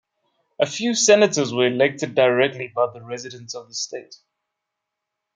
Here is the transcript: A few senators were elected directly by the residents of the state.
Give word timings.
A 0.59 0.65
few 0.65 0.95
senators 0.95 1.53
were 1.53 1.67
elected 1.67 2.15
directly 2.15 2.69
by 2.69 2.91
the 2.91 3.03
residents 3.03 3.53
of 3.53 3.67
the 3.67 3.75
state. 3.75 4.15